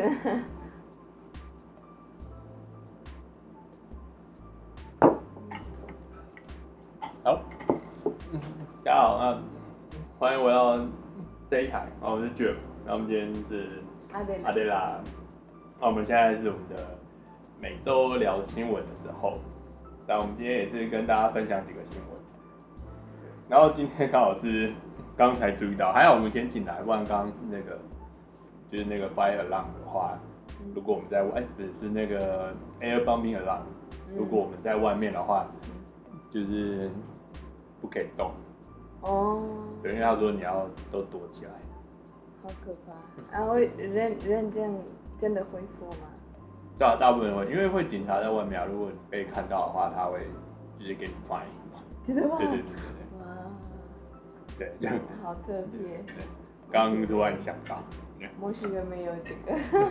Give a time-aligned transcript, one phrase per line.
[0.00, 0.08] 次。
[7.22, 7.42] 好，
[8.82, 9.42] 大家好，那
[10.18, 10.78] 欢迎回到
[11.46, 12.56] 这一台，我是 Jeff，
[12.86, 14.98] 那我们今天是阿德阿德拉，
[15.80, 16.98] 那我们现在是我们的
[17.60, 19.38] 每周聊新闻的时候，
[20.06, 22.18] 那我们今天也是跟大家分享几个新闻，
[23.48, 24.72] 然后今天刚好是
[25.16, 27.78] 刚才注意到，还好我们先进来，不然刚刚是那个
[28.70, 30.18] 就是那个 fire alarm 的话，
[30.74, 33.62] 如果我们在外，不是是那个 air bombing alarm，
[34.16, 35.46] 如果我们在外面的话，
[36.30, 36.90] 就是。
[37.82, 38.30] 不可以动
[39.00, 39.42] 哦，
[39.82, 41.50] 对，因为他说你要都躲起来，
[42.42, 42.92] 好可怕。
[43.32, 44.70] 然后人人这样
[45.16, 46.06] 真的会说吗？
[46.78, 48.66] 大大部分会，因为会警察在外面啊。
[48.70, 50.26] 如果你被看到的话，他会
[50.78, 51.40] 直接给你 fine。
[52.06, 52.36] 真的吗？
[52.36, 53.18] 对对对对对。
[53.18, 53.26] 哇，
[54.58, 56.02] 对，这样好特别。
[56.06, 56.16] 对，
[56.70, 57.78] 刚突然想到，
[58.38, 59.58] 墨西哥没有这个。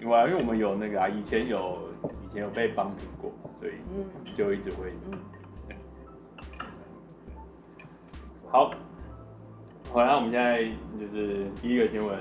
[0.00, 1.78] 因为因为我们有那个啊，以前有
[2.24, 3.72] 以前有被帮助过，所以
[4.36, 4.92] 就一直会。
[5.10, 5.18] 嗯
[8.50, 8.70] 好，
[9.92, 10.62] 好，那我们现在
[10.98, 12.18] 就是第一个新闻，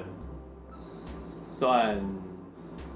[0.69, 1.99] 算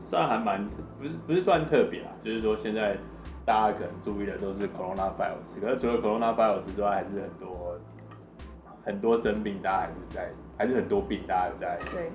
[0.07, 0.65] 算还蛮
[0.99, 2.95] 不是不是算特别啊，就是说现在
[3.43, 7.79] 大家可能注意的都是 coronavirus，可是除了 coronavirus 之外，还是很多
[8.85, 12.11] 很多生病，大家还是在还是很多病，大家有在对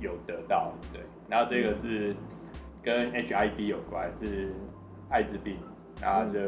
[0.00, 2.14] 有得到对，然后这个是
[2.82, 4.52] 跟 HIV 有关，是
[5.10, 5.56] 艾滋病，
[6.00, 6.40] 然后这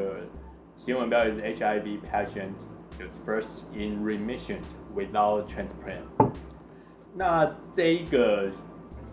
[0.77, 2.53] 新闻标题是 HIV patient。
[2.99, 4.59] 就是 first in remission
[4.95, 6.33] without transplant。
[7.13, 8.49] 那这一个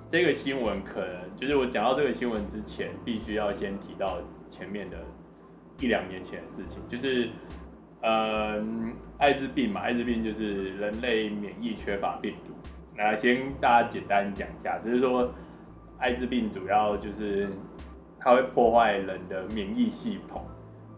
[0.08, 5.00] 这个新闻可能就是我讲到这个新闻之前，必须要先提到前面的
[5.82, 7.30] 一两年前的事情，就是
[8.04, 8.64] 呃
[9.18, 12.54] 艾滋病嘛，艾滋病就是人类免疫缺乏病毒。
[12.96, 15.34] 那先大家简单讲一下，就是说
[15.98, 17.50] 艾滋病主要就是
[18.20, 20.44] 它会破坏人的免疫系统，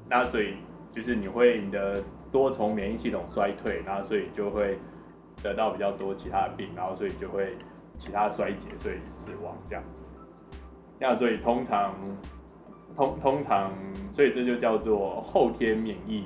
[0.09, 0.55] 那所以
[0.91, 2.03] 就是你会你的。
[2.31, 4.77] 多重免疫系统衰退，然后所以就会
[5.41, 7.55] 得到比较多其他的病，然后所以就会
[7.97, 10.03] 其他衰竭，所以死亡这样子。
[10.99, 11.95] 那所以通常
[12.93, 13.71] 通通常，
[14.11, 16.25] 所以这就叫做后天免疫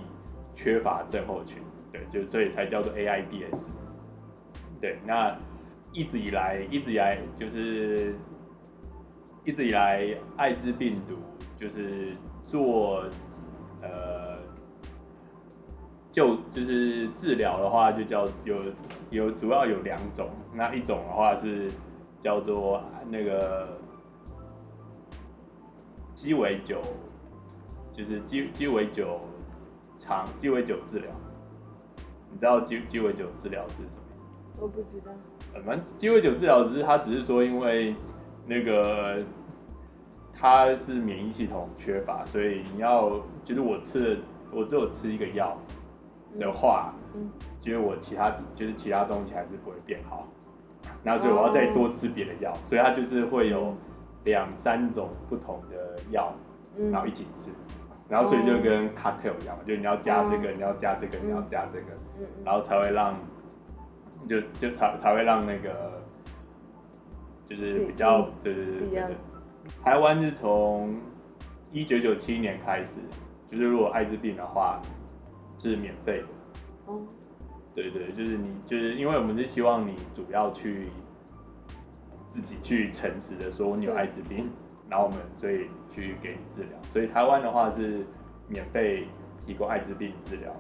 [0.62, 3.70] 缺乏症候群，对，就所以才叫做 AIDS。
[4.82, 5.34] 对，那
[5.94, 8.14] 一直以来一直以来就是
[9.46, 10.06] 一直以来
[10.36, 11.16] 艾滋病毒
[11.56, 13.06] 就是做
[13.82, 14.38] 呃。
[16.12, 18.56] 就就是治疗的话，就叫有
[19.12, 21.72] 有主要有两种，那一种的话是
[22.20, 23.80] 叫做那个
[26.16, 26.82] 鸡尾酒，
[27.94, 29.22] 就是鸡鸡尾酒
[30.00, 31.12] 长鸡尾酒治疗。
[32.32, 33.90] 你知道鸡鸡尾酒治疗是什么？
[34.58, 35.12] 我不知道。
[35.64, 37.96] 反正鸡尾酒治疗只是他只是说，因为
[38.48, 39.24] 那个
[40.34, 44.22] 他是免疫系统缺乏，所以你要就是我吃了，
[44.52, 45.56] 我只有吃一个药。
[46.38, 47.28] 的话，嗯，
[47.60, 50.28] 就是我其他就是其他东西还是不会变好，
[51.04, 53.74] 然后所以我要再多吃别的药，所以它就是会有
[54.26, 56.32] 两三种不同的药，
[56.92, 57.50] 然后一起吃，
[58.10, 61.88] 然后所以就跟 cocktail 一样嘛，就你要加这个，你要加这个，你要加这个，
[62.44, 63.16] 然后才会让，
[64.28, 66.02] 就就才才会让那个，
[67.48, 69.16] 就是比较对对对对对，
[69.84, 71.00] 台湾是从
[71.72, 72.94] 一九九七年开始，
[73.48, 74.82] 就是如果艾滋病的话。
[75.62, 76.28] 是免费的，
[76.86, 77.02] 哦，
[77.76, 80.88] 对对，就是你，就是因为我们是希望你主要去
[82.30, 84.50] 自己去诚实的说你有艾滋病，
[84.90, 85.68] 然后我们所以
[86.00, 88.06] 去给你治疗，所以台湾的话是
[88.48, 89.08] 免费
[89.46, 90.52] 提供艾滋病治疗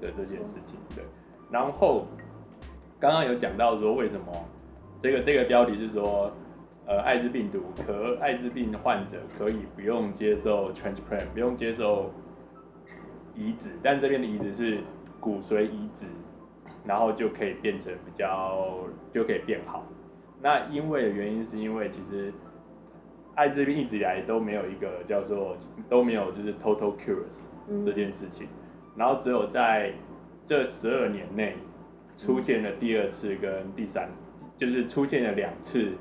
[0.00, 1.04] 的这件事情，对。
[1.50, 2.06] 然后
[2.98, 4.26] 刚刚有讲到说为什么
[5.00, 6.32] 这个这个标题是说，
[6.86, 12.10] 呃，艾滋病毒可艾滋病患者可以不用接受 transplant，不用接受。
[13.34, 14.80] 移植，但这边的移植是
[15.18, 16.04] 骨髓移植，
[16.84, 18.76] 然后就可以变成比较
[19.10, 19.86] 就可以变好。
[20.42, 22.30] 那因为的原因是因为其实
[23.34, 25.56] 艾滋病一直以来都没有一个叫做
[25.88, 27.42] 都没有就是 total cures
[27.84, 28.48] 这件事情，
[28.96, 29.92] 然后只有在
[30.44, 31.56] 这十二年内
[32.16, 34.08] 出现了第二次跟第三，
[34.56, 35.92] 就是出现了两次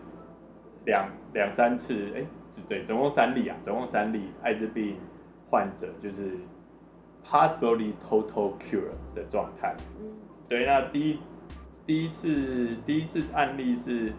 [0.85, 2.25] 两两三次，哎，
[2.67, 4.97] 对，总共三例啊，总共三例艾滋病
[5.49, 6.37] 患者就是。
[7.23, 9.75] Possibly total cure 的状态。
[10.01, 10.09] 嗯，
[10.49, 11.19] 对，那第一
[11.85, 14.11] 第一次第一次案例是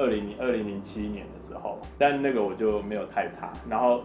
[0.00, 3.52] 二零零二零零七年的时候，但那个我就没有太差。
[3.68, 4.02] 然后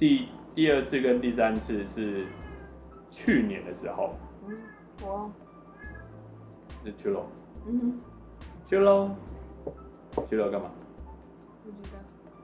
[0.00, 2.26] 第第二次跟第三次是
[3.08, 4.16] 去年的时候。
[4.48, 4.58] 嗯，
[5.04, 5.30] 我。
[6.84, 7.26] 是去喽。
[7.66, 8.00] 嗯，
[8.66, 9.10] 去喽。
[10.26, 10.68] 去了干嘛？
[11.64, 11.98] 不知道。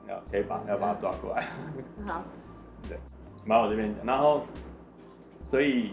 [0.07, 1.43] 要可以把要把他抓过来。
[2.07, 2.23] 好。
[2.87, 2.97] 对，
[3.45, 4.43] 然后我这边讲，然后
[5.43, 5.91] 所以，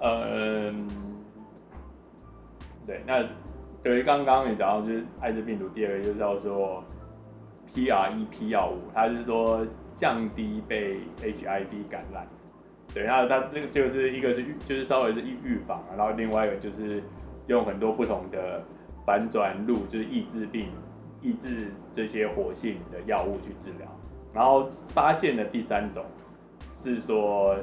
[0.00, 0.72] 呃，
[2.86, 3.22] 对，那
[3.86, 6.82] 对于刚刚你讲到就是艾滋病毒，第二个就是叫做
[7.72, 12.26] PrEP 药物，它就是说降低被 HIV 感染。
[12.92, 17.00] 对，那它这个就是一个是就是稍微是预预防，然后另外一个就是
[17.46, 18.60] 用很多不同的
[19.04, 20.68] 反转录，就是抑制病。
[21.22, 23.88] 抑制这些活性的药物去治疗，
[24.32, 26.04] 然后发现的第三种
[26.72, 27.56] 是说，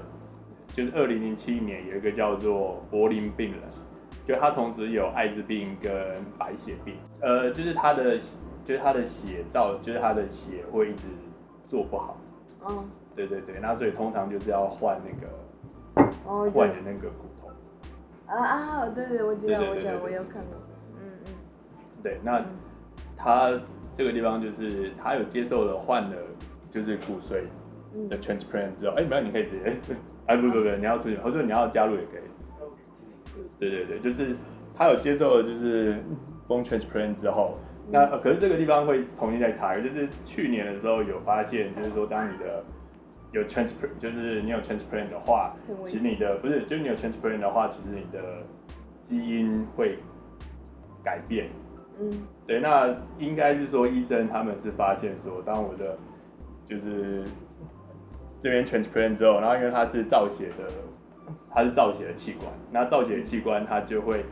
[0.70, 3.62] 就是二零零七年有一个叫做柏林病人，
[4.28, 5.92] 就他同时有艾滋病跟
[6.38, 8.18] 白血病，呃，就是他的
[8.66, 11.08] 就是他的血造，就是他的血会一直
[11.68, 12.18] 做不好。
[12.64, 12.86] 哦，
[13.16, 17.50] 对对对，那所以通常就是要换那个哦，换的那个骨头。
[18.28, 20.58] 啊啊，对对，我知道，我知道，我有看到。
[20.96, 21.34] 嗯嗯，
[22.02, 22.40] 对，那。
[22.40, 22.46] 嗯
[23.16, 23.58] 他
[23.94, 26.18] 这个地方就是他有接受了换了
[26.70, 27.44] 就是骨髓
[28.10, 32.22] 的 transplant 之后，哎、嗯，没有，你可以直接，哎，不不不，你要出去，或者你要加入也可以。
[33.70, 34.36] 对对对，就是
[34.76, 35.98] 他有接受了就是
[36.48, 37.58] bone transplant 之后，
[37.88, 42.64] 嗯、那可是这个地方会重新再查，就是去年的时候有发现，就是说当你的
[43.32, 45.56] 有 transplant，就是你有 transplant 的话，
[45.86, 48.44] 其实你的不是，就是你有 transplant 的话，其实你的
[49.02, 49.98] 基因会
[51.04, 51.50] 改变。
[52.00, 52.12] 嗯，
[52.48, 52.90] 对，那
[53.20, 55.98] 应该是说医生他们是发现说，当我的
[56.66, 57.24] 就是
[58.40, 60.68] 这边 transplant 之后，然后因为它是造血的，
[61.54, 64.26] 它是造血的器官，那造血的器官它就会，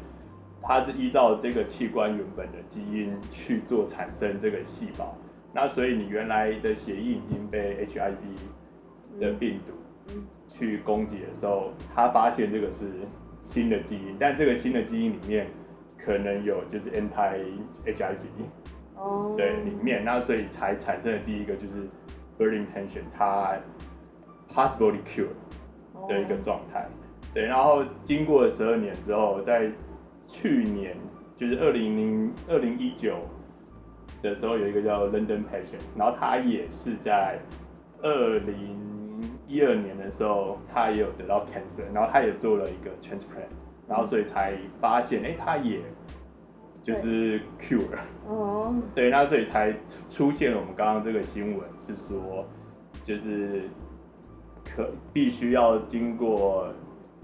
[0.61, 5.15] 它是依照这个器官原本的基因去做产生这个细胞，
[5.53, 10.13] 那所以你原来的血液已经被 HIV 的病毒
[10.47, 12.85] 去攻击的时候，他发现这个是
[13.41, 15.47] 新的基因，但这个新的基因里面。
[16.03, 17.43] 可能有就是 anti
[17.85, 18.15] HIV，
[18.95, 19.37] 哦，oh.
[19.37, 21.87] 对，里面那所以才产生的第一个就是
[22.39, 23.55] Burning Tension，它
[24.51, 25.27] possibly cure
[26.09, 26.89] 的一个状态，oh.
[27.33, 29.71] 对，然后经过了十二年之后，在
[30.25, 30.95] 去年
[31.35, 33.15] 就是二零零二零一九
[34.21, 37.39] 的时候，有一个叫 London Passion，然后他也是在
[38.01, 43.49] 二零一二年的时候，他也有得到 cancer，然后他也做了一个 transplant。
[43.87, 45.81] 然后所以才发现，哎，他也
[46.81, 47.81] 就是 cure
[48.25, 49.73] 哦， 对，那所以才
[50.09, 52.45] 出现了我们刚刚这个新闻，是说
[53.03, 53.63] 就是
[54.63, 56.69] 可必须要经过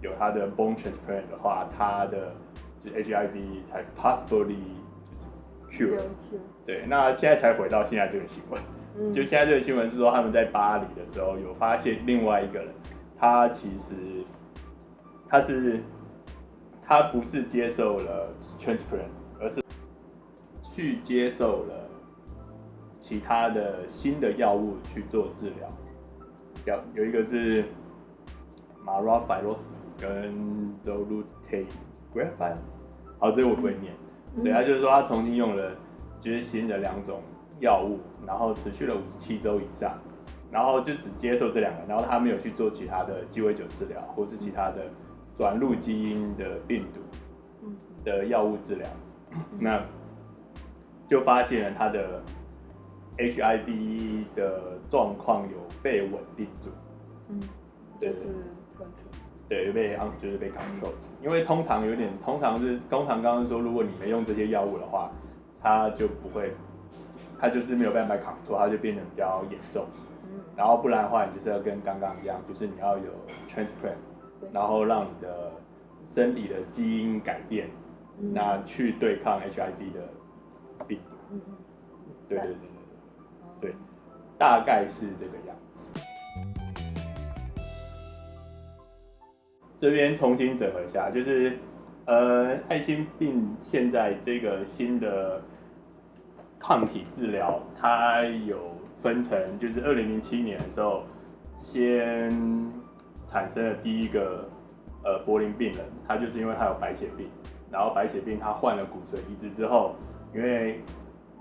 [0.01, 2.33] 有他的 bone transplant 的话，他的
[2.79, 4.57] 就 HIV 才 possibly
[5.69, 6.01] 就是 cure。
[6.65, 8.61] 对，那现在才回到现在这个新闻，
[8.97, 12.69] 嗯、就现在这个新闻是说他们在巴黎的时候有发现另外一个人，
[13.17, 13.93] 他其实
[15.27, 15.81] 他是。
[16.89, 19.09] 他不是接受了 transplant，
[19.41, 19.61] 而是
[20.63, 21.89] 去接受了
[22.97, 25.69] 其他的新的药物去做治疗。
[26.65, 27.65] 有有一个是
[28.87, 29.59] maraviroc
[29.99, 32.55] 跟 dolutegravir，
[33.19, 33.93] 好，这个我不会念。
[34.41, 35.75] 对，他就是说他重新用了
[36.21, 37.21] 就是新的两种
[37.59, 39.99] 药物，然后持续了五十七周以上，
[40.49, 44.85] 然后就只接受这两个，然后他没有去做其他的鸡尾酒治疗或是其他的。
[45.37, 46.99] 转录基因的病毒
[48.03, 48.89] 的药物治疗，
[49.59, 49.85] 那
[51.07, 52.23] 就发现了他的
[53.19, 56.69] HIV 的状况有被稳定住。
[57.29, 57.39] 嗯，
[57.99, 58.09] 对
[59.49, 60.91] 对对，被就是被 control。
[61.23, 65.11] 因为通常有点，通常是通常刚刚说，如果你没用这些药物的话，
[65.61, 66.53] 它就不会，
[67.39, 69.85] 它就是没有办法 control，它就变得比较严重。
[70.55, 73.11] 然后不然的话，你就是要跟刚刚一样，就是你要有
[73.47, 73.95] transplant。
[74.53, 75.51] 然后让你的
[76.03, 77.67] 身体的基因改变，
[78.19, 80.07] 嗯、那去对抗 HIV 的
[80.87, 81.15] 病毒。
[81.31, 81.41] 嗯、
[82.29, 82.59] 对对对对
[83.59, 83.75] 对，对，
[84.37, 85.86] 大概是这个样子。
[89.77, 91.57] 这边重新整合一下，就是
[92.05, 95.41] 呃，艾心病现在这个新的
[96.59, 98.57] 抗体治疗，它有
[99.01, 101.03] 分成，就是二零零七年的时候
[101.55, 102.29] 先。
[103.29, 104.47] 产生了第一个
[105.03, 107.27] 呃柏林病人，他就是因为他有白血病，
[107.69, 109.95] 然后白血病他换了骨髓移植之后，
[110.33, 110.79] 因为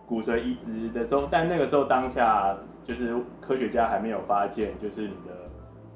[0.05, 5.46] 骨髓移植的时候，但那个时候当下就是科学家还没有发现，就是你的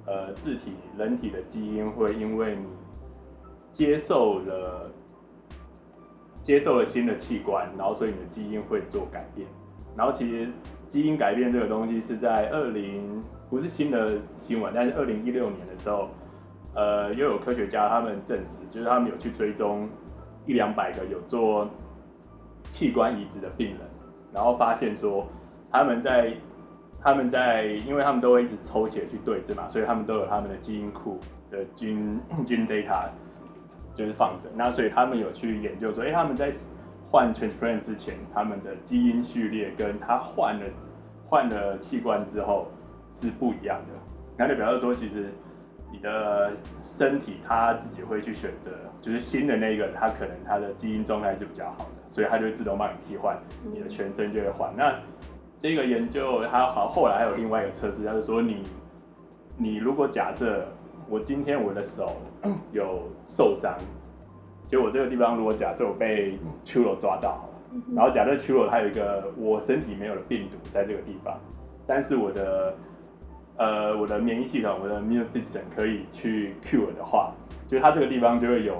[0.07, 2.67] 呃自体人体的基因会因为你
[3.71, 4.91] 接受了
[6.43, 9.47] 接受了新的器官，然后所以你的基因会做改变，
[9.97, 10.49] 然后其实
[10.89, 13.23] 基因改变这个东西是在二零。
[13.51, 16.09] 不是新的新闻，但是二零一六年的时候，
[16.73, 19.89] 呃，又有科学家他们证实，就是他们有去追踪
[20.47, 21.69] 一两百个有做
[22.63, 23.79] 器官移植的病人，
[24.33, 25.27] 然后发现说
[25.69, 26.33] 他们在
[27.03, 31.19] 他们在，因为他们都会一直抽血去对症嘛，所以他们都有他们的基因库
[31.51, 33.09] 的基因 基因 data
[33.95, 36.53] 就是放着，那所以他们有去研究说，哎，他们在
[37.11, 40.67] 换 transplant 之前，他们的基因序列跟他换了
[41.29, 42.69] 换了器官之后
[43.13, 43.95] 是不一样的，
[44.37, 45.31] 那就表示说其实。
[45.93, 53.37] 你的身体他自己会去选择，就是新的那个，他可能他的基因状态是比较好的，所以他就会自动帮你替换，
[53.73, 54.73] 你的全身就会换。
[54.77, 54.95] 那
[55.61, 58.63] 这个研究它好，后来还有另外一个测试，他就说你
[59.59, 60.67] 你如果假设
[61.07, 62.17] 我今天我的手
[62.73, 63.77] 有受伤，
[64.67, 67.47] 就我这个地方如果假设我被丘罗抓到，
[67.95, 71.39] 然后假设丘罗它有一个我身体没有的病毒在这个地方，
[71.87, 72.75] 但是我的。
[73.57, 77.31] 呃，我的免疫系统，我的 immune system 可以去 cure 的话，
[77.67, 78.75] 就是它这个地方就会有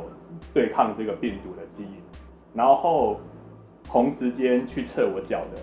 [0.55, 2.01] 对抗这个病毒的基因，
[2.55, 3.21] 然后
[3.85, 5.61] 同时间去测我脚的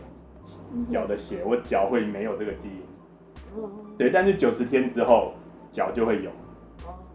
[0.88, 3.63] 脚的血，我脚会没有这个基因，
[3.98, 5.34] 对，但是九十天之后
[5.72, 6.32] 脚就会有，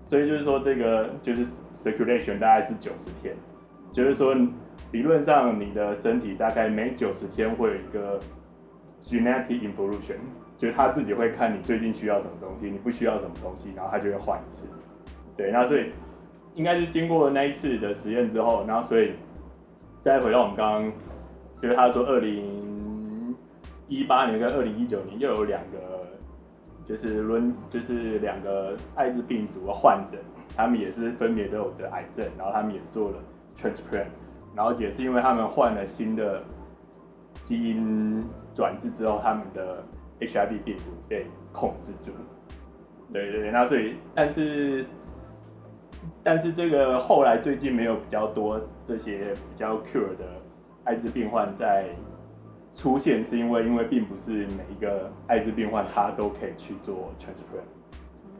[0.05, 1.45] 所以就是说这个就是
[1.83, 3.37] circulation 大概是九十天，
[3.93, 4.35] 就是说
[4.91, 8.21] 理论上你的身体大概每九十天会有一个
[9.03, 10.17] genetic evolution。
[10.59, 14.63] 就是他自己会看你最近需要什么东西，你不需要什么东西，然后他就会换一次。
[15.37, 15.91] 对，那所以
[16.55, 19.15] 应该是经过那一次的实验之后，然后所以
[19.99, 20.93] 再回到我们刚刚，
[21.61, 22.62] 就是他说二零
[24.01, 26.07] 一八年跟二零一九年又有两个，
[26.85, 30.19] 就是轮就是两个艾滋病毒的患者，
[30.57, 33.19] 他们也是分别都有得癌症，然后他们也做了
[33.57, 34.07] transplant，
[34.55, 36.43] 然后也是因为他们换了新的
[37.43, 39.85] 基因转制之后，他们的。
[40.21, 42.13] HIV 病毒被控制住，
[43.13, 44.85] 对对对，那所以，但是，
[46.23, 50.25] 但是这个后来最近没有比较多这些比较 cure 的
[50.85, 51.87] 艾滋病患在
[52.75, 57.65] 出现，是因为因为并不是每一个艾滋病患他都可以去做 transplant，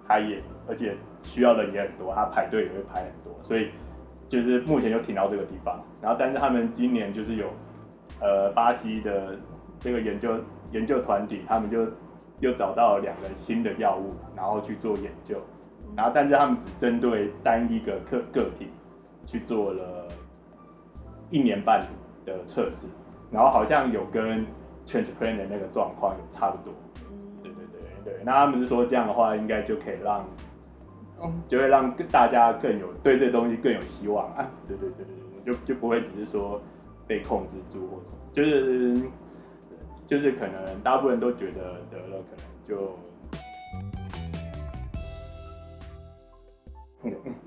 [0.07, 3.71] 他也而且需要的也很多，他排队也会排很多，所以
[4.29, 5.83] 就是目前就停到这个地方。
[6.01, 7.47] 然后，但是他们今年就是有
[8.21, 9.39] 呃巴西的
[9.79, 10.39] 这个研究。
[10.73, 11.87] 研究团体他们就
[12.41, 15.39] 又找到两个新的药物，然后去做研究，
[15.95, 18.71] 然后但是他们只针对单一个个个体
[19.27, 20.09] 去做了
[21.29, 21.87] 一年半
[22.25, 22.87] 的测试，
[23.33, 24.47] 然后好像有跟
[24.87, 26.75] transplant 的那个状况有差不多。
[27.43, 30.25] 对对对对，那他们是说这样的话应该就可以让，
[31.49, 34.51] 就会让大家更有对这东西更有希望啊。
[34.69, 36.61] 对对对对对，就就不会只是说
[37.07, 39.03] 被控制住或者，就是。
[40.05, 42.99] 就是可能大部分人都觉得得了，可能就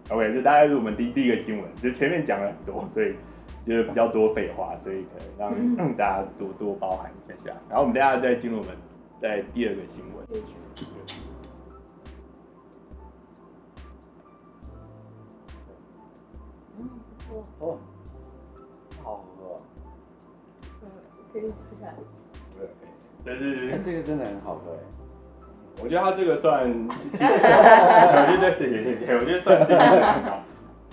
[0.10, 3.14] ，OK，这大概是我们第第一个新闻，就前面讲了很多，所以
[3.66, 7.58] 就是比较多废话，所以可能让大家多多包涵一下下。
[7.68, 8.72] 然后我们等下再进入我们
[9.20, 10.26] 在第二个新闻。
[16.78, 16.90] 嗯，
[17.60, 17.78] 哦，
[19.04, 19.60] 好喝，
[20.84, 20.88] 嗯，
[21.34, 21.92] 可以吃下。
[22.58, 22.70] 对，
[23.26, 24.80] 但是、欸、这个真的很好喝哎，
[25.84, 30.40] 我觉得它这个算， 我觉得谢谢谢谢，我觉得算是很高，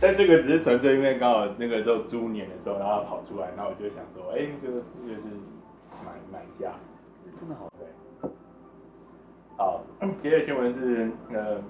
[0.03, 5.29] 但这个只是纯粹因为刚好那个时候猪年的时候，然后跑出来，然后我就想说，哎、欸，就就是
[6.05, 6.73] 买买一下，
[7.39, 8.29] 真的好喝。
[9.57, 9.85] 好，
[10.21, 11.63] 第二新闻是呃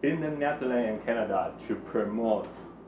[0.00, 2.44] ，in the Netherlands and Canada to promote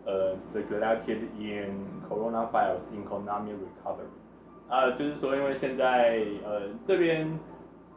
[0.07, 4.09] 呃 uh circularity in coronavirus economic recovery。
[4.67, 7.39] 啊，就是说，因为现在呃这边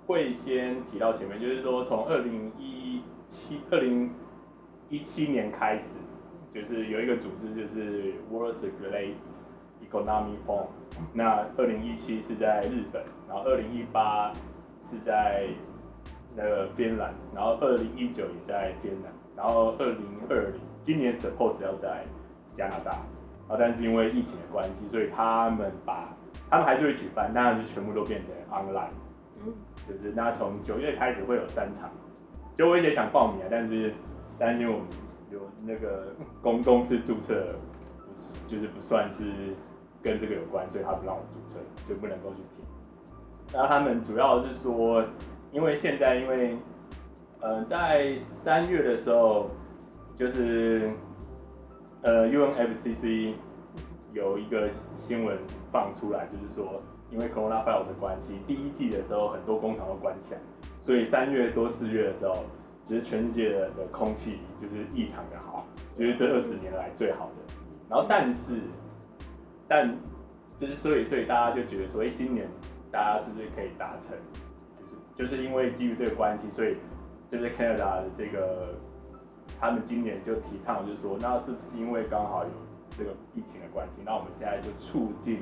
[0.05, 4.11] 会先提到前面，就是说从二零一七二零
[4.89, 5.95] 一七年开始，
[6.55, 9.11] 就是有一个组织就是 World Circular
[9.85, 10.67] Economy Forum，
[11.11, 14.31] 那二零一七是在日本，然后二零一八
[14.81, 15.47] 是在
[16.33, 22.05] 那个芬兰，然后二零一九也在芬兰，然后二零二零今年 suppose 要在
[22.53, 22.91] 加拿大，
[23.49, 26.15] 啊，但是因为疫情的关系，所以他们把
[26.49, 28.95] 他们还是会举办，但是全部都变成 online，
[29.43, 29.53] 嗯，
[29.89, 31.89] 就是那从九月开始会有三场，
[32.55, 33.93] 就我也想报名啊，但是
[34.39, 34.87] 担心我们
[35.31, 37.55] 有那个公公司注册，
[38.47, 39.23] 就是不算是
[40.01, 42.65] 跟这个有关，所以他不让我注册，就不能够去听。
[43.53, 45.03] 那他们主要是说，
[45.51, 46.57] 因为现在因为，
[47.39, 49.49] 呃，在三月的时候，
[50.15, 50.91] 就是
[52.01, 53.33] 呃，UNFCC。
[54.13, 55.37] 有一个新闻
[55.73, 60.39] 放出来，就是说，因为 coronavirus 的关系，第一季的时候很多工厂都关起来，
[60.81, 62.45] 所以三月多四月的时候，
[62.85, 65.65] 就是全世界的空气就是异常的好，
[65.97, 67.53] 就是这二十年来最好的。
[67.89, 68.61] 然后但是，
[69.67, 69.97] 但
[70.59, 72.47] 就是所以所以大家就觉得说，哎，今年
[72.91, 74.15] 大家是不是可以达成？
[74.79, 76.77] 就是就是因为基于这个关系，所以
[77.27, 78.75] 就是 Canada 的这个，
[79.59, 82.51] 他们今年就提倡就是说，那是不是因为刚好有
[82.91, 85.41] 这个疫情的关系，那我们现在就促进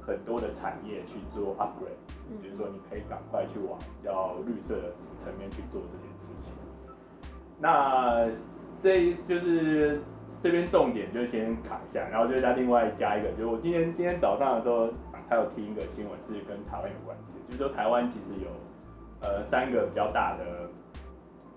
[0.00, 6.52] 很多的产业去做 upgrade，就是说你可以赶快去往比较绿色的层面去做这件事情。
[7.60, 8.26] 那
[8.80, 10.00] 这就是。
[10.40, 14.88] 这边重点就先卡一下，然后就再另外加一个，就是我今天今天早上的时候，
[15.28, 18.48] 还有听一个新闻是跟台湾有关系，就是说台湾其实有
[19.20, 20.70] 呃三个比较大的，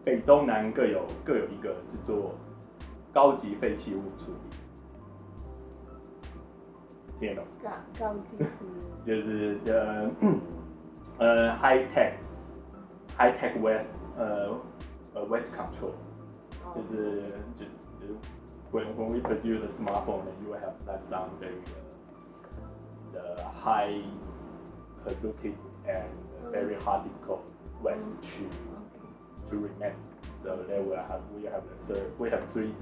[0.04, 2.34] 北中南各有各有一个是做
[3.14, 4.40] 高级废弃物处理，
[7.20, 7.46] 听得懂？
[7.62, 8.44] 高高级
[9.06, 10.10] 就是呃
[11.20, 12.14] 呃 high tech
[13.16, 14.50] high tech waste 呃
[15.15, 15.95] 呃 waste control，
[16.75, 18.15] 就是就就。
[18.73, 21.63] When when we produce the smartphone, then you will have that sound very
[23.15, 24.03] uh, the high
[25.05, 25.55] polluted
[25.87, 26.11] and
[26.51, 27.45] very hard difficult
[27.81, 29.95] waste to to remake.
[30.43, 32.75] So then we have we have the third we have three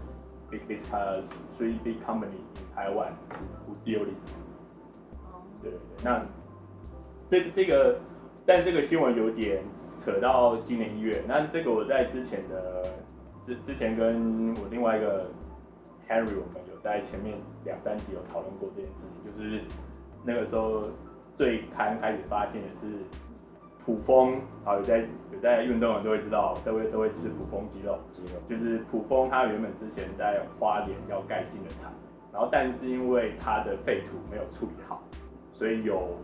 [0.50, 1.22] big this uh,
[1.58, 3.12] three big company in Taiwan
[3.66, 4.24] who deal this.
[5.62, 6.26] 对对对，那
[7.28, 8.00] 这这个，
[8.49, 9.63] 但这个新闻有点
[10.01, 11.21] 扯到今年一月。
[11.27, 12.83] 那这个我在之前的
[13.43, 15.29] 之之前跟我另外一个。
[16.09, 19.61] Henry，我们有在前面两三集有讨论过这件事情，就是
[20.25, 20.85] 那个时候
[21.35, 22.87] 最刚开始发现的是
[23.77, 31.93] 普蜂，啊有在有在运动的都会知道，都会都会吃普蜂鸡肉，鸡肉就是普蜂，它原本之前在花莲要盖新的厂，
[32.33, 35.03] 然后但是因为它的废土没有处理好，
[35.51, 36.17] 所以有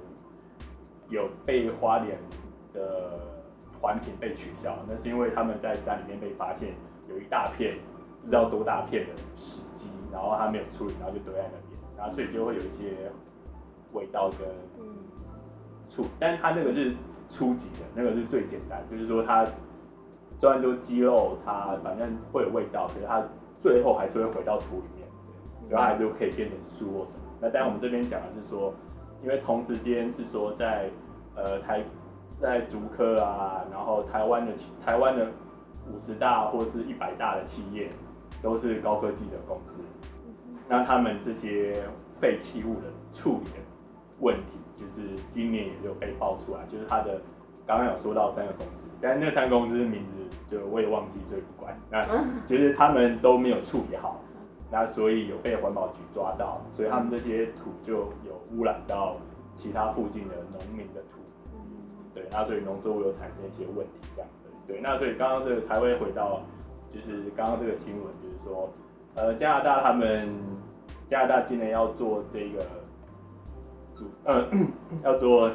[1.10, 2.18] 有被花莲
[2.74, 3.20] 的
[3.80, 6.74] 环评被取消，那是因为他们在山里面被发现
[7.10, 7.78] 有一大片。
[8.22, 13.12] 不知道多大片的死鸡，然后他没有处理，然后就堆在那边，然后所以就会有一些
[13.94, 14.48] 味道跟
[15.86, 16.96] 醋，但是它那个是
[17.30, 19.46] 初级的，那个是最简单，就是说它
[20.40, 23.24] 虽然说鸡肉它反正会有味道，可是它
[23.60, 25.08] 最后还是会回到土里面，
[25.70, 27.20] 然后还是可以变成素或什么。
[27.40, 28.74] 那当然我们这边讲的是说，
[29.26, 30.90] 因为同时间是说在
[31.36, 31.84] 呃台
[32.40, 34.54] 在竹科啊，然后台湾的
[34.86, 35.28] 台湾的
[35.92, 37.90] 五十大或是一百大的企业。
[38.42, 39.80] 都是高科技的公司，
[40.68, 41.74] 那他们这些
[42.20, 43.58] 废弃物的处理的
[44.20, 47.22] 问题，就是今年也有被爆出来，就是他的
[47.66, 51.80] 刚刚有说到三个公司，但是那三个公司的名字就我也忘记，所以不管。
[51.90, 52.04] 那
[52.46, 54.20] 就是他们都没有处理好，
[54.72, 57.94] 那所以有被环保局抓到，所以他们这些土就
[58.26, 59.18] 有污染到
[59.54, 61.20] 其他附近的农民的土，
[62.14, 66.42] 对，那所以农作物有产生一些问题，这样子，对，那所以刚刚这个才会回到。
[66.94, 68.70] 就是刚刚这个新闻，就是说，
[69.16, 70.34] 呃，加拿大他们
[71.10, 72.66] 加拿大今年要做这个
[73.94, 74.48] 主，呃，
[75.04, 75.52] 要做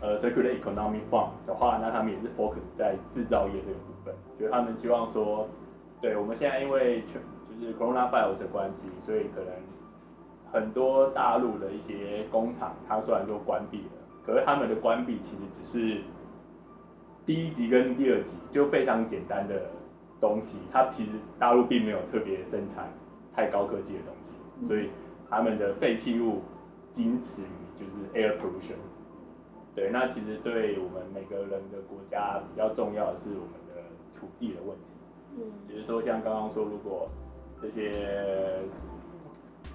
[0.00, 4.12] 呃 circular economy fund 的话，那他们也是 focus 在制造业这个部分。
[4.36, 5.46] 就是他们希望说，
[6.00, 7.22] 对我们现在因为全
[7.66, 9.52] 是 coronavirus 的关系，所以可能
[10.52, 13.92] 很多大陆的一些工厂，它虽然说关闭了，
[14.24, 16.02] 可是他们的关闭其实只是
[17.24, 19.62] 第一级跟第二级，就非常简单的。
[20.22, 22.88] 东西，它其实大陆并没有特别生产
[23.34, 24.88] 太高科技的东西，嗯、所以
[25.28, 26.42] 他们的废弃物
[26.90, 28.76] 仅此于就是 air pollution。
[29.74, 33.82] 对，那其实对我们每个人的国家比较重要的是我们的
[34.16, 34.84] 土地的问题。
[35.38, 37.08] 嗯，比如说像刚刚说，如果
[37.62, 38.60] 这些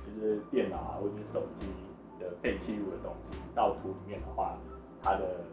[0.06, 1.68] 就是电脑啊或者是手机
[2.20, 4.58] 的废弃物的东西到土里面的话，
[5.02, 5.46] 它的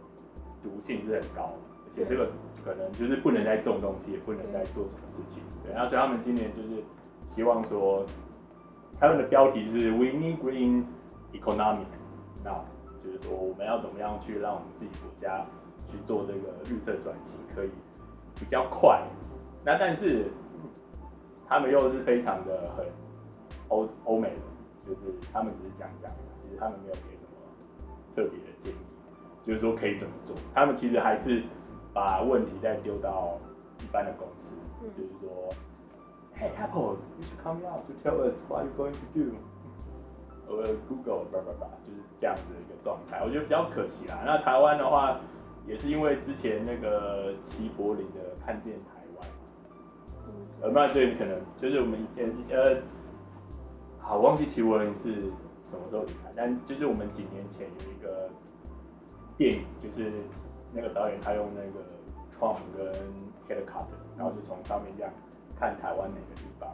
[0.63, 2.29] 毒性是很高的，而且这个。
[2.65, 5.43] 可能就是不能再种东西，也不能再做什么事情。
[5.63, 6.83] 对，然后所以他们今年就是
[7.27, 8.07] 希望说，
[8.99, 10.85] 他们的标题就是 We need green
[11.35, 11.85] economy
[12.43, 12.65] now，
[13.05, 15.45] 就是说我们要怎么样去让我们自己国家
[15.87, 17.71] 去做这个绿色转型可以
[18.41, 19.03] 比较快。
[19.63, 20.31] 那但是
[21.49, 22.87] 他们又是非常的很
[23.69, 24.41] 欧欧美的，
[24.87, 26.11] 就是他们只是讲讲，
[26.43, 27.37] 其实他们没有给什么
[28.15, 28.77] 特别的建议，
[29.43, 30.35] 就是说可以怎么做。
[30.55, 31.43] 他们其实还是。
[31.95, 33.39] 把问题再丢到
[33.79, 34.53] 一般的公司，
[34.83, 35.49] 嗯、就是说
[36.35, 39.37] ，Hey Apple，you should come out to tell us what you're going to do。
[40.49, 44.25] 呃，Google，叭叭叭，就是这样子的一个状态，我觉得比较可惜啦。
[44.27, 45.21] 那台湾的话，
[45.69, 48.75] 也是因为之前那个齐柏林的看见
[50.63, 52.77] 呃，那对可能就是我们以前呃，
[53.99, 55.15] 好忘记齐柏林是
[55.63, 58.31] 什么时候离开，但就是我们几年前有一个
[59.37, 60.13] 电影，就是。
[60.77, 61.87] 那个导演他用那个
[62.35, 62.85] Trump 跟
[63.47, 65.13] helicopter，然后就从上面这样
[65.57, 66.69] 看台湾每个地方，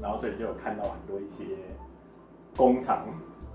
[0.00, 1.56] 然后所以就有看到很多一些
[2.56, 3.08] 工厂，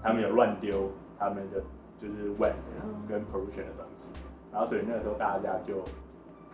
[0.04, 1.64] 他们有乱丢他们的
[1.98, 2.76] 就是 waste
[3.08, 4.10] 跟 pollution 的东西，
[4.52, 5.82] 然后所以那个时候大家就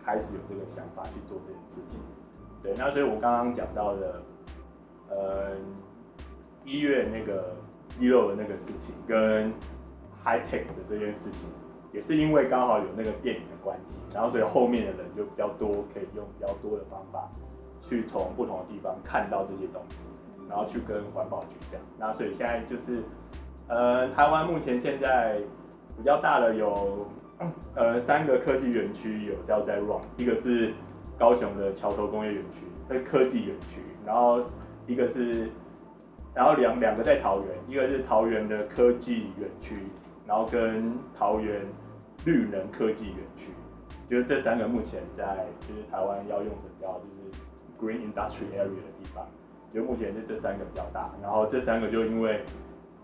[0.04, 1.98] 开始有这个想法去做这件事情。
[2.62, 4.22] 对，那所以我刚刚讲到的，
[5.10, 5.50] 呃，
[6.64, 7.56] 医院那个
[7.88, 9.52] 肌肉的那个事情，跟
[10.24, 11.48] high tech 的这件事情，
[11.92, 17.28] 也是因为刚好有那个电影的关系，然后所以后面的人就比较多，可以用比较多的方法
[17.80, 20.06] 去从不同的地方看到这些东西，
[20.48, 21.80] 然后去跟环保局讲。
[21.98, 23.02] 那所以现在就是，
[23.66, 25.40] 呃，台湾目前现在
[25.96, 27.08] 比较大的有，
[27.74, 30.72] 呃，三个科技园区有叫在 run，一个是。
[31.22, 32.66] 高雄的桥头工业园区，
[33.08, 34.42] 科技园区，然后
[34.88, 35.48] 一个是，
[36.34, 39.76] 然后两两个在桃园，一个是桃园的科技园区，
[40.26, 41.64] 然后跟桃园
[42.24, 43.52] 绿能科技园区，
[44.10, 47.30] 就是这三个目前在就是台湾要用的叫就是
[47.80, 49.24] Green Industry Area 的地方，
[49.72, 52.40] 就目前是这三个比较大，然后这三个就因为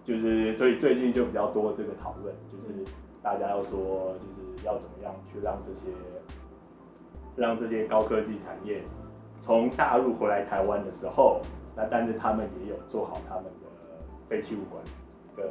[0.03, 2.85] 就是所以最近就比较多这个讨论，就是
[3.23, 5.87] 大家要说就是要怎么样去让这些。
[7.39, 8.83] 让这些高科技产业
[9.41, 11.41] 从大陆回来台湾的时候，
[11.77, 13.69] 那但是他们也有做好他们的
[14.27, 14.91] 废弃物管理
[15.37, 15.47] 跟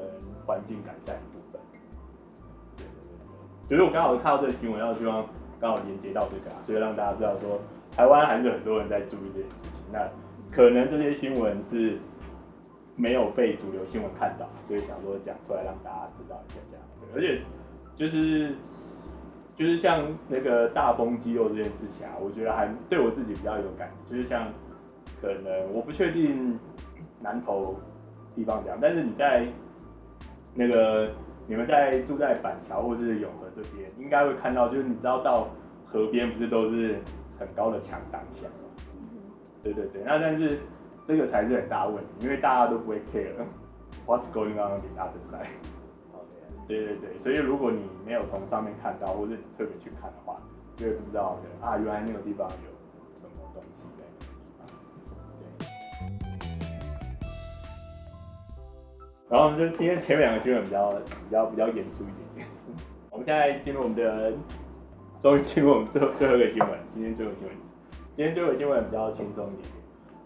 [0.45, 1.61] 环境改善的部分。
[2.75, 2.85] 对，
[3.69, 5.25] 所以我刚好看到这个新闻，要希望
[5.61, 7.57] 刚好连接到这个，所以让大家知道说，
[7.95, 9.81] 台湾还是很多人在注意这件事情。
[9.91, 10.09] 那
[10.51, 11.97] 可能这些新闻是
[12.97, 16.85] 没有被主流新闻看到，所以想说讲出来让大家知道一下这样。
[17.15, 17.41] 而且
[17.95, 18.53] 就是。
[19.57, 24.11] 就是像那个大风肌肉这件事情啊，我觉得还对我自己比较有感觉。
[24.11, 24.47] 就是像
[25.19, 26.59] 可能我不确定
[27.19, 27.75] 南投
[28.35, 29.47] 地方这样，但是你在
[30.53, 31.09] 那个
[31.47, 35.47] 你们在住在板桥或是永和这边，应该会看到，就是你知道到
[35.87, 36.99] 河边不是都是
[37.39, 38.55] 很高的墙挡起来吗？
[39.63, 40.59] 对对对，那但是
[41.03, 43.31] 这个才是很大问题，因为大家都不会 care
[44.05, 45.47] what's going on in the other side。
[46.67, 50.37] 对对对，所以如果你没有从上面看到，或者你特别去看的话，
[50.75, 52.55] 就会不知道啊，原来那个地方有
[53.17, 54.67] 什么东西在那个地方。
[55.39, 55.67] 对。
[59.29, 62.47] 然后就今天前面两个新闻比较比较比较严肃一点点，
[63.11, 64.33] 我们现在进入我们的，
[65.19, 67.55] 终于进入我们最后最后一个新闻，今天最后新闻，
[68.15, 69.73] 今天最后一个新闻比较轻松一点点，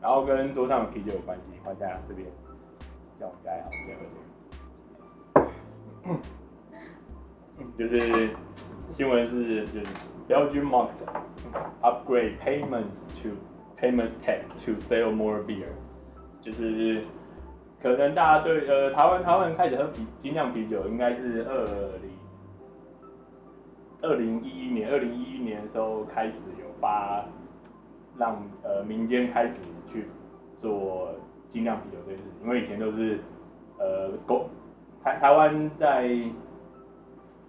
[0.01, 2.27] 然后跟桌上的啤酒有关系，换下来这边，
[3.19, 4.30] 叫我们家好先喝这个。
[7.77, 8.29] 就是
[8.89, 9.85] 新闻是，就是
[10.27, 11.03] Belgium marks
[11.81, 13.29] upgrade payments to
[13.79, 15.67] payments tech to sell more beer。
[16.41, 17.03] 就是
[17.81, 21.65] 可能大家对呃台湾台湾人开始喝啤精酿啤酒，应该是二
[22.01, 22.11] 零
[24.01, 27.23] 二零一一年二零一一年的时候开始有发
[28.17, 30.07] 让呃民间开始去
[30.55, 31.13] 做
[31.47, 33.19] 精酿啤酒这件事情，因为以前都是
[33.77, 34.49] 呃公。
[35.03, 36.09] 台台湾在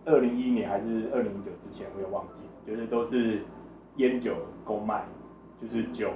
[0.07, 3.43] 二零一一年还是二零一九之前，我也忘记，就是都是
[3.97, 4.35] 烟酒
[4.65, 5.05] 公卖，
[5.61, 6.11] 就是酒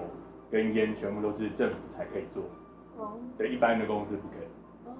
[0.50, 2.42] 跟烟全部都是政府才可以做，
[2.96, 4.46] 哦，对，一般的公司不可以。
[4.88, 4.94] 哦。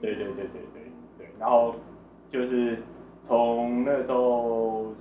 [0.00, 1.74] 对对对对对对，然后
[2.28, 2.82] 就是
[3.22, 4.92] 从那个时候，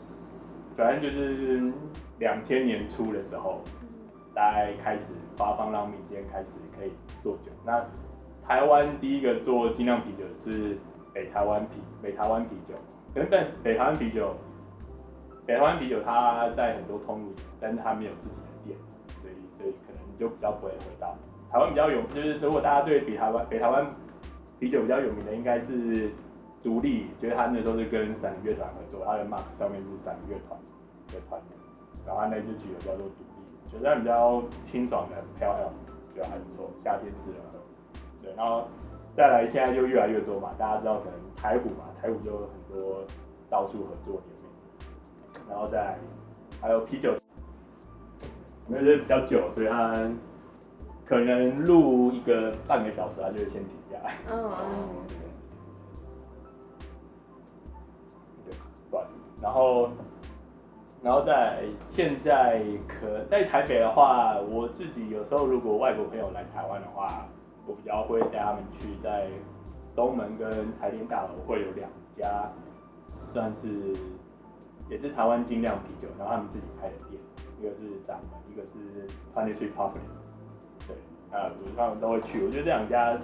[0.78, 1.74] 反正就是
[2.20, 3.62] 两千年初的时候，
[4.36, 6.92] 大概开始发放让民间开始可以
[7.24, 7.84] 做酒，那。
[8.50, 10.76] 台湾第一个做精酿啤酒的是
[11.14, 12.74] 北台湾啤北台湾啤酒，
[13.14, 13.30] 可能
[13.62, 14.34] 北台湾啤酒，
[15.46, 17.32] 北台湾啤酒它在很多通路，
[17.62, 18.78] 但是它没有自己的店，
[19.22, 21.16] 所以所以可能就比较不会喝到。
[21.52, 23.86] 台湾比较有，就是如果大家对比台湾北台湾
[24.60, 26.10] 啤酒比较有名的，应该是
[26.64, 30.60] 独立，觉得他那时候是跟闪乐团合作，他的 mark 上面是闪乐团
[31.10, 31.52] 的团名，
[32.04, 35.70] 然后那支啤酒叫做独立，觉得比较清爽的 pale ale，
[36.16, 37.59] 觉得还不错，夏天适合喝。
[38.22, 38.68] 对，然后
[39.14, 40.52] 再来，现在就越来越多嘛。
[40.58, 43.04] 大家知道，可能台虎嘛，台虎就很多
[43.50, 44.50] 到处合作联名。
[45.50, 45.98] 然后再来
[46.62, 47.16] 还有啤酒，
[48.68, 49.94] 因为这比较久，所以它
[51.06, 54.16] 可能录一个半个小时，它就会先停下来。
[54.30, 54.58] 嗯嗯。
[58.46, 58.54] 对，
[58.92, 59.14] 不好意思。
[59.42, 59.90] 然后，
[61.02, 67.26] 然后在现在可在台北的话，我自己有时候如果外国朋友来台湾的话。
[67.70, 69.28] 我比较会带他们去，在
[69.96, 72.50] 东门跟台电大楼会有两家，
[73.08, 73.96] 算是
[74.90, 77.22] 也是台湾精酿啤酒，然后他们自己开的店，
[77.60, 80.02] 一个是掌门，一个是 Twenty Three Public，
[80.88, 80.96] 对，
[81.30, 82.44] 啊，我他们都会去。
[82.44, 83.16] 我觉得这两家，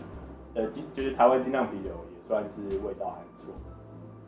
[0.53, 3.51] 呃，就是台湾精酿啤酒也算是味道还不错，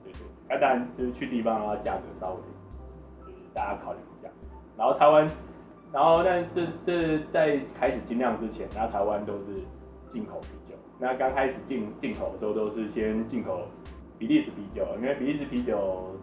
[0.03, 0.21] 对对。
[0.49, 2.41] 那当然就是去地方的话，价格稍微
[3.23, 4.29] 就是大家考虑一下。
[4.75, 5.29] 然后台湾，
[5.93, 9.61] 然后但这这在开始精酿之前，那台湾都是。
[10.17, 13.67] 进口啤酒，那刚开始进进口的时候都是先进口
[14.17, 16.15] 比利时啤酒，因为比利时啤酒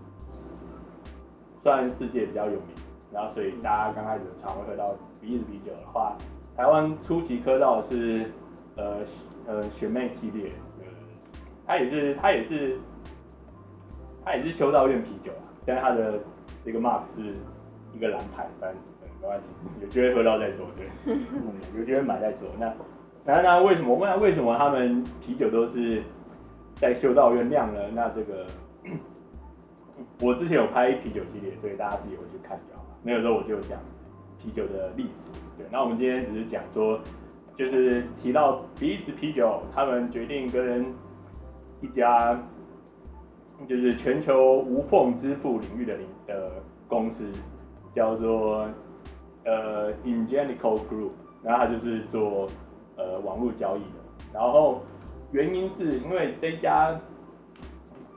[1.61, 2.75] 算世界比较有名，
[3.13, 6.17] 然后所以大家刚开始常会喝到比利时啤酒的话，
[6.57, 8.33] 台湾初期喝到的是
[8.75, 8.97] 呃
[9.47, 10.87] 呃雪妹系列，呃，
[11.65, 12.81] 它也是它也是
[14.25, 16.19] 它也是修道院啤酒啊，但是它的
[16.65, 17.37] 这个 mark 是
[17.93, 18.83] 一个蓝牌，反正
[19.21, 21.25] 没关系，有机会喝到再说，对，嗯、
[21.79, 22.49] 有机会买再说。
[22.59, 22.75] 那
[23.27, 23.95] 那那为什么？
[23.95, 26.03] 问为什么他们啤酒都是
[26.75, 27.81] 在修道院酿呢？
[27.95, 28.47] 那这个
[30.21, 32.89] 我之前有拍啤酒系列，所以大家自己回去看就好了。
[33.03, 33.79] 那个时候我就讲
[34.39, 35.67] 啤酒的历史，对。
[35.71, 37.01] 那我们今天只是讲说，
[37.55, 40.85] 就是提到比利时啤酒，他们决定跟
[41.81, 42.39] 一家
[43.67, 46.51] 就是全球无缝支付领域的领的
[46.89, 47.31] 公司，
[47.91, 48.69] 叫做
[49.45, 52.47] 呃 Ingenico Group，然后他就是做
[52.97, 54.25] 呃网络交易的。
[54.33, 54.83] 然后
[55.33, 56.99] 原因是因为这家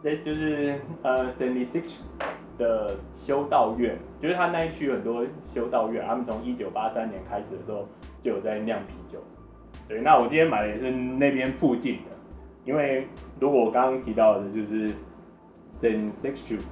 [0.01, 1.97] 这就是呃 Sandy Six
[2.57, 7.87] 的修道院，就是他那一区很多修道院，他们从一九八三年开始的时候
[8.19, 9.19] 就有在酿啤酒。
[9.87, 12.11] 对，那我今天买的也是那边附近的，
[12.65, 13.07] 因为
[13.39, 14.89] 如果我刚刚提到的就是
[15.69, 16.65] Saint Lysicles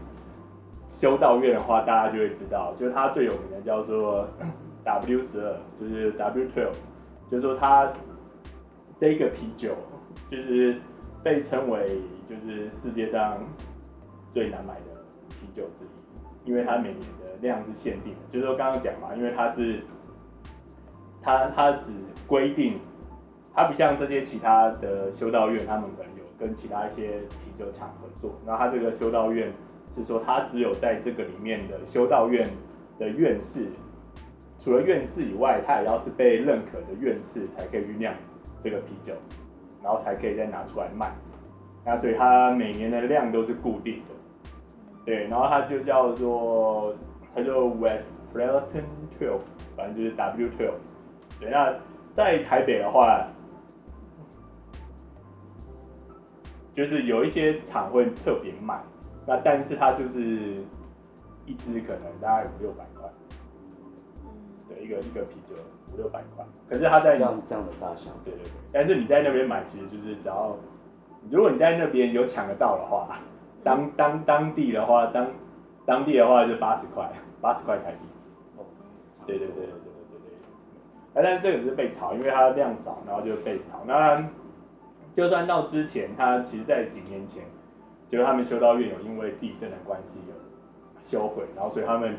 [0.88, 4.28] 修道院的话，大家就会知道，就是它最有名的叫做
[4.84, 6.76] W 十二，就是 W twelve，
[7.28, 7.92] 就是说它
[8.96, 9.76] 这个啤酒
[10.30, 10.78] 就是
[11.24, 13.44] 被称为就是世界上
[14.32, 19.82] 最难买的啤酒之一，因为它每年的量是限定的，就是说刚刚讲嘛，因为它是
[21.22, 21.92] 它它只
[22.28, 22.80] 规定，
[23.54, 29.52] 它不像这些其他的修道院，他们可能有跟其他一些啤酒厂合作，然后它这个修道院。
[29.96, 32.46] 是说，他只有在这个里面的修道院
[33.00, 33.68] 的院士，
[34.66, 38.12] 除了院士以外，他也要是被认可的院士才可以酝酿
[38.60, 39.14] 这个啤酒，
[39.84, 41.14] 然后才可以再拿出来卖。
[41.86, 44.16] 那所以它每年的量都是固定的，
[45.06, 45.28] 对。
[45.28, 46.96] 然后它就叫做，
[47.36, 48.86] 它就 West Flareton
[49.20, 49.42] Twelve，
[49.78, 50.80] 反正就是 W Twelve。
[51.40, 51.76] 对，那
[52.12, 53.28] 在台北的话，
[56.74, 58.82] 就是有一些厂会特别卖。
[59.28, 60.64] 那但是它就是
[61.46, 63.08] 一支可能大概五六百块，
[64.68, 65.54] 对，一个一个啤酒
[65.94, 68.52] 五六百块，可是他在这样这样的大小，对对对。
[68.72, 70.58] 但是你在那边买，其实就是只要
[71.30, 73.20] 如果你在那边有抢得到的话，
[73.64, 75.28] 当当当地的话，当
[75.86, 77.08] 当地的话就八十块，
[77.40, 78.08] 八十块台币。
[78.58, 78.66] 哦，
[79.28, 79.70] 对对对对对
[80.10, 81.22] 对对。
[81.22, 83.84] 哎，但是这个是被炒，因为它量少，然后就被炒。
[83.86, 84.28] 那
[85.16, 87.44] 就算到之前，它其实在几年前，
[88.10, 90.34] 就是他们修道院有因为地震的关系有
[91.04, 92.18] 销毁，然后所以他们。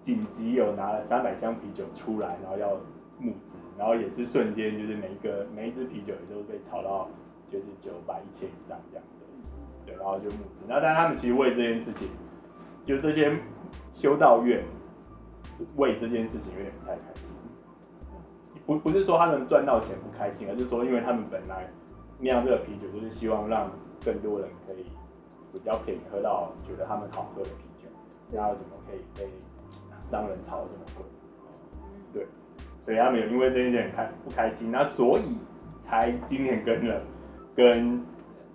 [0.00, 2.74] 紧急有拿了三百箱啤酒出来，然后要
[3.18, 7.08] 募资，然后也是瞬间就是每一个每一支啤酒也都被炒到
[7.48, 9.22] 就是九百一千以上这样子，
[9.84, 10.64] 对，然后就募资。
[10.68, 12.08] 那但他们其实为这件事情，
[12.84, 13.36] 就这些
[13.92, 14.64] 修道院
[15.76, 17.34] 为这件事情有点不太开心，
[18.66, 21.68] 不不是说他们赚到钱不开心，而是说因为他们本来
[22.18, 23.70] 酿这个啤酒就是希望让
[24.04, 24.86] 更多人可以。
[25.52, 27.88] 比较便宜，喝到觉得他们好喝的啤酒，
[28.30, 29.28] 然后怎么可以被
[30.10, 31.04] 商人炒什么鬼？
[32.12, 32.26] 对，
[32.80, 35.38] 所以他们有因为这件事很开不开心，那所以
[35.78, 37.00] 才今年跟了
[37.54, 38.04] 跟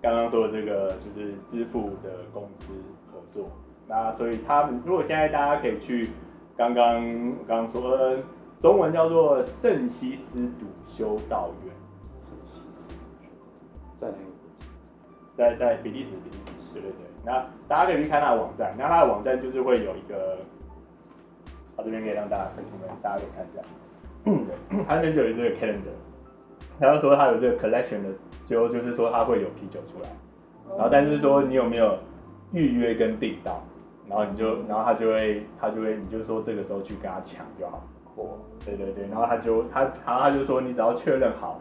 [0.02, 2.74] 刚刚说的这个就是支付的公司
[3.10, 3.50] 合作。
[3.88, 6.10] 那所以他们如果现在大家可以去
[6.58, 7.02] 刚刚
[7.48, 8.20] 刚刚说的
[8.60, 11.74] 中文叫做圣西斯笃修道院，
[12.20, 13.00] 圣西斯笃
[13.96, 14.66] 在哪个国家？
[15.38, 16.74] 在在比利时，比利时。
[16.74, 20.40] 对对对，那大家可以去看他的网站，那他的网站就是会有一个，
[21.76, 22.66] 我这边可以让大家可以
[23.02, 23.62] 大家可以看一下，
[24.26, 25.96] 嗯，对，他那边就有这个 calendar，
[26.80, 28.10] 他就说他有这个 collection 的，
[28.44, 30.10] 最后就是说他会有啤酒出来，
[30.76, 31.98] 然后但是说你有没有
[32.52, 33.64] 预约跟订到，
[34.08, 37.84] 然后你就，然后他就会，他就会，你就说这个时候去跟他抢就好，
[38.16, 41.60] 哦，对对对，然后他就他，然后他就说你只要确认好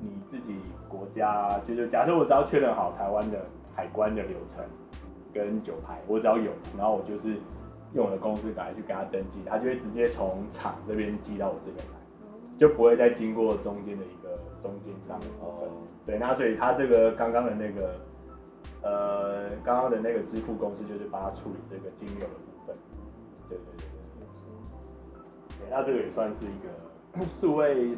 [0.00, 0.56] 你自己
[0.88, 3.38] 国家，就就假设我只要确认好台湾的。
[3.72, 4.62] 海关的流程
[5.32, 7.36] 跟酒牌，我只要有，然后我就是
[7.92, 11.92] 用我的公司卡去给他登记，他就会直接从厂这边寄到我这边来，
[12.56, 15.68] 就不会再经过中间的一个中间商的部分。
[16.06, 17.94] 对，那所以他这个刚刚的那个
[18.82, 22.76] 呃刚刚的那个支付公司就是帮他处理这个金流的部分。
[23.48, 23.86] 对对对
[25.58, 27.96] 对，对，那这个也算是一个 数位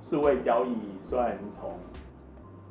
[0.00, 1.72] 数位交易，算从。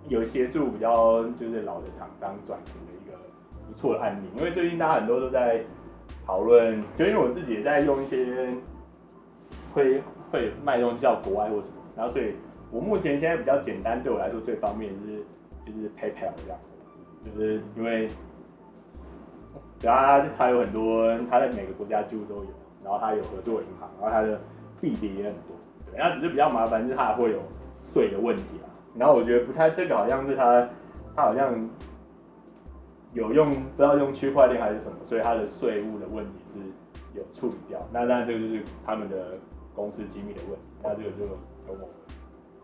[0.07, 3.17] 有协助比较就是老的厂商转型的一个
[3.67, 5.63] 不错的案例，因为最近大家很多都在
[6.29, 8.53] 讨论，就因为我自己也在用一些
[9.73, 9.99] 会
[10.31, 12.35] 会卖东西到国外或什么，然后所以
[12.69, 15.23] 我目前现在比较简单，对我来说最方便的是
[15.65, 16.59] 就是 PayPal 这样，
[17.25, 18.07] 就是因为，
[19.81, 22.49] 它它有很多，它在每个国家几乎都有，
[22.83, 24.39] 然后它有合作银行，然后它的
[24.79, 27.39] 币别也很多，对，那只是比较麻烦，就是它会有
[27.91, 28.69] 税的问题啊。
[28.93, 30.69] 然后我觉得不太，这个好像是它，
[31.15, 31.67] 它好像
[33.13, 36.59] 有用，不知道用区块链还是什么，所以它的税务的问题是
[37.17, 37.79] 有处理掉。
[37.91, 39.37] 那当然这个就是他们的
[39.73, 41.25] 公司机密的问题，那这个就
[41.65, 41.89] 跟我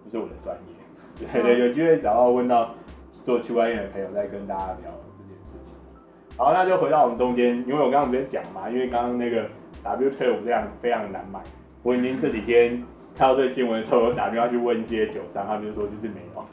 [0.03, 0.75] 不是我的专业。
[1.31, 2.75] 对对，有机会找到问到
[3.11, 5.73] 做区块链的朋友再跟大家聊这件事情。
[6.37, 9.47] 好，那就回到我们中间，因为我刚刚不是讲嘛，因为刚刚那个
[9.83, 11.41] W12 这样非常难买，
[11.83, 12.83] 我已经这几天。
[13.17, 16.45] 看到这个新闻的时候，我打电话去问一些酒商，他们就说就是没有，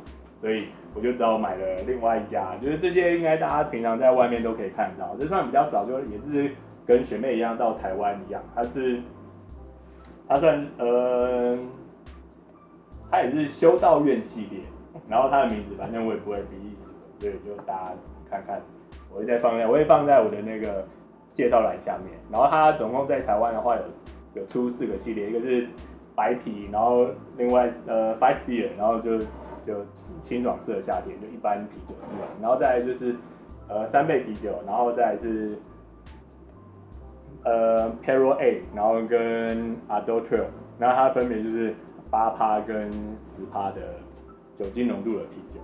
[0.43, 2.57] 所以我就只好买了另外一家。
[2.61, 6.51] 就是这些应该大家平常在外面都可以看到，这算比较早，就也是
[6.85, 9.01] 跟学妹一样到台湾一样，它是
[10.27, 11.57] 它算呃，
[13.09, 14.59] 它也是修道院系列，
[15.09, 16.89] 然后它的名字反正我也不会比利时，
[17.21, 17.93] 所以就大家
[18.29, 18.61] 看看，
[19.15, 20.85] 我会再放在，我会放在我的那个
[21.33, 22.19] 介绍栏下面。
[22.33, 23.83] 然后它总共在台湾的话有
[24.35, 25.69] 有出四个系列，一个是。
[26.15, 27.07] 白皮，然后
[27.39, 29.19] 另外呃，Weiss，然后就
[29.67, 29.75] 就
[30.21, 32.27] 清爽色的夏天，就一般啤酒是吧？
[32.41, 33.15] 然后再来就是
[33.69, 35.59] 呃三倍啤酒，然后再来是
[37.45, 40.47] 呃 Perrier A，然后跟 Adult Twelve，
[40.79, 41.75] 然后它分别就是
[42.11, 42.91] 八趴跟
[43.25, 43.81] 十趴的
[44.55, 45.61] 酒精浓度的啤酒。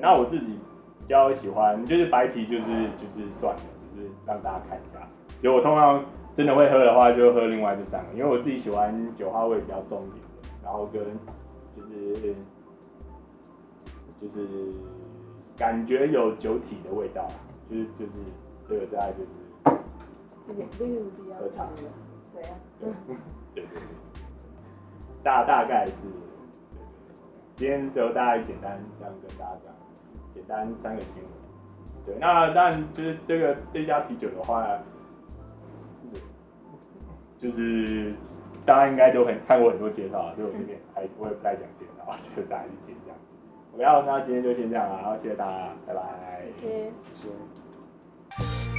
[0.00, 0.58] 那我自己
[1.00, 5.06] 比较喜欢，就是白啤就是就是算了，只是让大家看一下。
[5.42, 6.04] 就我通常。
[6.34, 11.02] 真的会喝的话，就喝另外这三个，因为我自己喜欢酒花味比较重一点的，然后跟
[11.76, 12.34] 就是
[14.22, 14.72] 就是
[15.56, 17.26] 感觉有酒体的味道，
[17.68, 18.12] 就是就是
[18.64, 19.28] 这个大概就是
[20.48, 21.82] 有点绿比较长的，
[22.32, 22.92] 对啊，对
[23.54, 23.82] 对对，
[25.22, 25.92] 大大概是，
[27.56, 29.74] 今天就大概简单这样跟大家讲，
[30.32, 31.30] 简单三个新闻，
[32.06, 34.78] 对，那当然就是这个这家啤酒的话。
[37.38, 38.14] 就是
[38.64, 42.06] 大家应该都很看过很多介绍，所以我这边还我也不太想介绍，
[42.36, 43.18] 就大概是先这样
[43.76, 43.82] 子。
[43.82, 46.44] OK，那今天就先这样了，然后谢谢大家，拜拜。
[46.52, 46.92] 谢谢。
[47.14, 48.71] 谢谢。